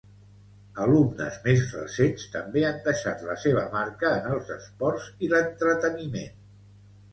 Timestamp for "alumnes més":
0.85-1.61